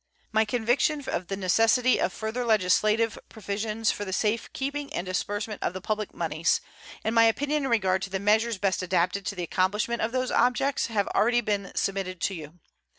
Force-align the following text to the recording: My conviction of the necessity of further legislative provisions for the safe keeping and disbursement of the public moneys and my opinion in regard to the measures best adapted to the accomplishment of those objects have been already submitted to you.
My 0.31 0.45
conviction 0.45 1.07
of 1.07 1.27
the 1.27 1.37
necessity 1.37 2.01
of 2.01 2.11
further 2.11 2.43
legislative 2.43 3.19
provisions 3.29 3.91
for 3.91 4.03
the 4.03 4.11
safe 4.11 4.51
keeping 4.51 4.91
and 4.93 5.05
disbursement 5.05 5.61
of 5.61 5.73
the 5.73 5.79
public 5.79 6.11
moneys 6.11 6.59
and 7.03 7.13
my 7.13 7.25
opinion 7.25 7.65
in 7.65 7.69
regard 7.69 8.01
to 8.01 8.09
the 8.09 8.19
measures 8.19 8.57
best 8.57 8.81
adapted 8.81 9.27
to 9.27 9.35
the 9.35 9.43
accomplishment 9.43 10.01
of 10.01 10.11
those 10.11 10.31
objects 10.31 10.87
have 10.87 11.05
been 11.05 11.15
already 11.15 11.71
submitted 11.75 12.19
to 12.21 12.33
you. 12.33 12.59